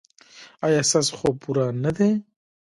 ایا 0.65 0.81
ستاسو 0.89 1.11
خوب 1.19 1.35
پوره 1.43 1.65
نه 1.83 1.91
دی؟ 1.97 2.09